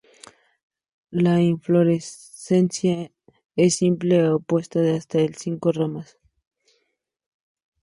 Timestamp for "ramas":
5.71-6.17